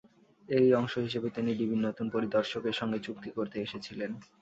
[0.49, 4.11] এরই অংশ হিসেবে তিনি ডিবির নতুন পরিদর্শকের সঙ্গে চুক্তি করতে এসেছিলেন।